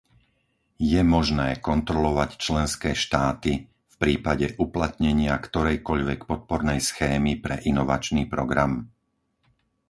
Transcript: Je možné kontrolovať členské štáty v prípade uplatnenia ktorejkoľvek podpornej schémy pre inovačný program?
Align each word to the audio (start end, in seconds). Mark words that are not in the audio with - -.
Je 0.91 0.97
možné 1.15 1.49
kontrolovať 1.69 2.29
členské 2.45 2.91
štáty 3.03 3.53
v 3.69 3.95
prípade 4.03 4.47
uplatnenia 4.65 5.33
ktorejkoľvek 5.47 6.19
podpornej 6.31 6.79
schémy 6.89 7.31
pre 7.45 7.55
inovačný 7.71 8.23
program? 8.33 8.71